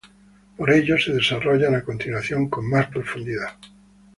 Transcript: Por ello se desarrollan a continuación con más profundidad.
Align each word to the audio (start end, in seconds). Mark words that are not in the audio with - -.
Por 0.57 0.71
ello 0.71 0.97
se 0.97 1.13
desarrollan 1.13 1.75
a 1.75 1.83
continuación 1.83 2.49
con 2.49 2.67
más 2.67 2.87
profundidad. 2.87 3.51